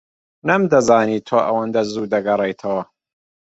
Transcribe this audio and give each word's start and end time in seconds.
نەمدەزانی 0.47 1.23
تۆ 1.27 1.37
ئەوەندە 1.45 1.81
زوو 1.91 2.09
دەگەڕێیتەوە. 2.13 2.81